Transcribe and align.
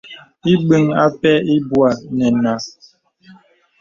Ìbəŋ 0.53 0.83
ǎ 1.03 1.05
pɛ 1.21 1.31
ibwə̄ 1.55 1.89
nə 2.17 2.27
nǎ. 2.43 2.53